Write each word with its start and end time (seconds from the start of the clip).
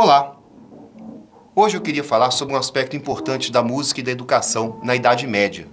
Olá! 0.00 0.36
Hoje 1.56 1.76
eu 1.76 1.80
queria 1.80 2.04
falar 2.04 2.30
sobre 2.30 2.54
um 2.54 2.56
aspecto 2.56 2.94
importante 2.94 3.50
da 3.50 3.64
música 3.64 3.98
e 3.98 4.02
da 4.04 4.12
educação 4.12 4.78
na 4.80 4.94
Idade 4.94 5.26
Média. 5.26 5.66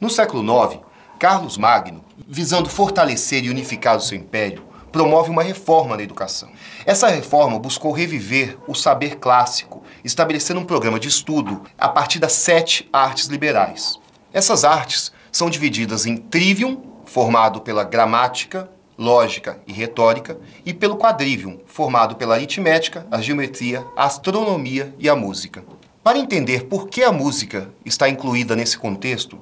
No 0.00 0.08
século 0.08 0.44
IX, 0.44 0.78
Carlos 1.18 1.58
Magno, 1.58 2.04
visando 2.28 2.70
fortalecer 2.70 3.44
e 3.44 3.50
unificar 3.50 3.96
o 3.96 4.00
seu 4.00 4.16
império, 4.16 4.62
promove 4.92 5.28
uma 5.28 5.42
reforma 5.42 5.96
na 5.96 6.04
educação. 6.04 6.50
Essa 6.86 7.08
reforma 7.08 7.58
buscou 7.58 7.90
reviver 7.90 8.56
o 8.68 8.76
saber 8.76 9.16
clássico, 9.16 9.82
estabelecendo 10.04 10.60
um 10.60 10.64
programa 10.64 11.00
de 11.00 11.08
estudo 11.08 11.64
a 11.76 11.88
partir 11.88 12.20
das 12.20 12.34
sete 12.34 12.88
artes 12.92 13.26
liberais. 13.26 13.98
Essas 14.32 14.62
artes 14.62 15.10
são 15.32 15.50
divididas 15.50 16.06
em 16.06 16.16
trivium, 16.16 16.80
formado 17.04 17.60
pela 17.60 17.82
gramática, 17.82 18.70
lógica 18.98 19.60
e 19.66 19.72
retórica, 19.72 20.36
e 20.66 20.74
pelo 20.74 20.96
quadrivium, 20.98 21.60
formado 21.66 22.16
pela 22.16 22.34
aritmética, 22.34 23.06
a 23.10 23.20
geometria, 23.20 23.86
a 23.96 24.04
astronomia 24.04 24.92
e 24.98 25.08
a 25.08 25.14
música. 25.14 25.64
Para 26.02 26.18
entender 26.18 26.64
por 26.64 26.88
que 26.88 27.02
a 27.04 27.12
música 27.12 27.70
está 27.84 28.08
incluída 28.08 28.56
nesse 28.56 28.76
contexto, 28.76 29.38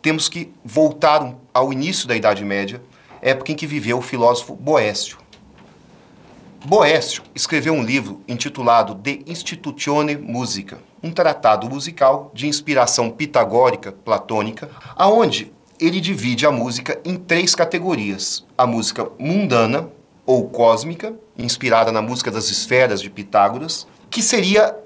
temos 0.00 0.28
que 0.28 0.52
voltar 0.64 1.34
ao 1.52 1.72
início 1.72 2.06
da 2.06 2.14
Idade 2.14 2.44
Média, 2.44 2.80
época 3.20 3.50
em 3.50 3.56
que 3.56 3.66
viveu 3.66 3.98
o 3.98 4.02
filósofo 4.02 4.54
Boécio. 4.54 5.18
Boécio 6.64 7.22
escreveu 7.34 7.72
um 7.72 7.82
livro 7.82 8.20
intitulado 8.28 8.94
De 8.94 9.22
Institutione 9.26 10.16
Musica, 10.16 10.78
um 11.02 11.10
tratado 11.10 11.68
musical 11.68 12.30
de 12.34 12.46
inspiração 12.46 13.10
pitagórica 13.10 13.90
platônica, 13.90 14.70
aonde 14.94 15.52
ele 15.80 16.00
divide 16.00 16.46
a 16.46 16.50
música 16.50 17.00
em 17.04 17.16
três 17.16 17.54
categorias: 17.54 18.44
a 18.56 18.66
música 18.66 19.08
mundana 19.18 19.90
ou 20.24 20.48
cósmica, 20.48 21.14
inspirada 21.38 21.92
na 21.92 22.02
música 22.02 22.30
das 22.30 22.50
esferas 22.50 23.00
de 23.00 23.08
Pitágoras, 23.08 23.86
que 24.10 24.22
seria 24.22 24.76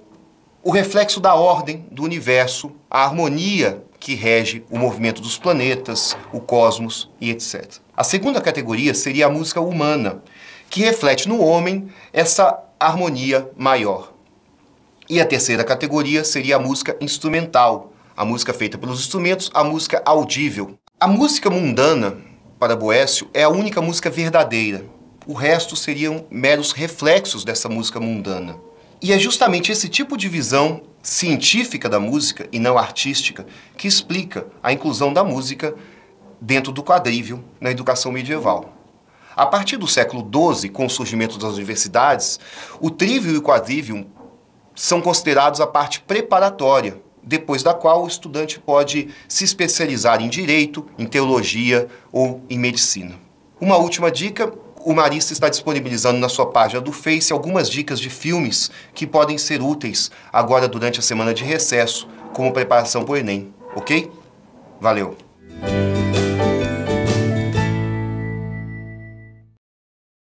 o 0.63 0.71
reflexo 0.71 1.21
da 1.21 1.35
ordem 1.35 1.87
do 1.91 2.03
universo, 2.03 2.73
a 2.91 3.05
harmonia 3.05 3.83
que 3.99 4.15
rege 4.15 4.65
o 4.71 4.79
movimento 4.79 5.21
dos 5.21 5.39
planetas, 5.39 6.17
o 6.33 6.41
cosmos 6.41 7.11
e 7.21 7.31
etc. 7.31 7.77
A 7.97 8.05
segunda 8.05 8.41
categoria 8.41 8.95
seria 8.95 9.27
a 9.27 9.31
música 9.31 9.61
humana, 9.61 10.23
que 10.69 10.81
reflete 10.81 11.29
no 11.29 11.41
homem 11.43 11.89
essa 12.13 12.59
harmonia 12.79 13.51
maior. 13.57 14.13
E 15.09 15.21
a 15.21 15.27
terceira 15.27 15.65
categoria 15.65 16.25
seria 16.25 16.57
a 16.57 16.59
música 16.59 16.97
instrumental, 17.01 17.93
a 18.17 18.25
música 18.25 18.55
feita 18.55 18.79
pelos 18.79 19.01
instrumentos, 19.01 19.51
a 19.53 19.65
música 19.65 20.01
audível. 20.05 20.79
A 21.03 21.09
música 21.09 21.49
mundana, 21.49 22.19
para 22.59 22.77
Boécio, 22.77 23.31
é 23.33 23.43
a 23.43 23.49
única 23.49 23.81
música 23.81 24.11
verdadeira. 24.11 24.85
O 25.27 25.33
resto 25.33 25.75
seriam 25.75 26.27
meros 26.31 26.73
reflexos 26.73 27.43
dessa 27.43 27.71
música 27.71 27.99
mundana. 27.99 28.59
E 29.01 29.11
é 29.11 29.19
justamente 29.19 29.73
esse 29.73 29.89
tipo 29.89 30.15
de 30.15 30.29
visão 30.29 30.83
científica 31.03 31.89
da 31.89 31.99
música 31.99 32.47
e 32.53 32.59
não 32.59 32.77
artística 32.77 33.47
que 33.79 33.89
explica 33.89 34.47
a 34.63 34.75
inclusão 34.75 35.11
da 35.11 35.25
música 35.25 35.75
dentro 36.39 36.71
do 36.71 36.83
quadrívio 36.83 37.43
na 37.59 37.71
educação 37.71 38.13
medieval. 38.13 38.71
A 39.35 39.47
partir 39.47 39.79
do 39.79 39.89
século 39.89 40.23
XII, 40.55 40.69
com 40.69 40.85
o 40.85 40.91
surgimento 40.91 41.39
das 41.39 41.55
universidades, 41.55 42.39
o 42.79 42.91
trívio 42.91 43.33
e 43.33 43.39
o 43.39 43.43
quadrívio 43.43 44.07
são 44.75 45.01
considerados 45.01 45.63
a 45.63 45.67
parte 45.67 46.03
preparatória 46.03 47.01
depois 47.23 47.63
da 47.63 47.75
qual 47.75 48.05
o 48.05 48.09
estudante 48.09 48.59
pode 48.59 49.09
se 49.29 49.45
especializar 49.45 50.23
em 50.23 50.29
direito, 50.29 50.87
em 50.99 51.07
teologia 51.07 51.89
ou 52.13 52.43
em 52.49 52.59
medicina. 52.59 53.15
Uma 53.61 53.77
última 53.77 54.11
dica: 54.11 54.53
o 54.85 54.95
Marista 54.95 55.33
está 55.33 55.49
disponibilizando 55.49 56.19
na 56.19 56.29
sua 56.29 56.47
página 56.47 56.81
do 56.81 56.93
Face 56.93 57.33
algumas 57.33 57.69
dicas 57.69 58.01
de 58.01 58.09
filmes 58.09 58.71
que 58.95 59.07
podem 59.07 59.37
ser 59.37 59.63
úteis 59.63 60.11
agora 60.33 60.67
durante 60.67 61.01
a 61.01 61.03
semana 61.03 61.35
de 61.35 61.45
recesso, 61.45 62.09
como 62.33 62.53
preparação 62.53 63.05
para 63.05 63.13
o 63.13 63.17
Enem, 63.17 63.53
ok? 63.75 64.11
Valeu! 64.81 65.30